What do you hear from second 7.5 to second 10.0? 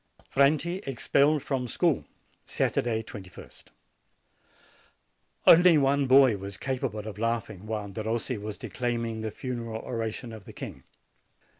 while Derossi was declaiming the funeral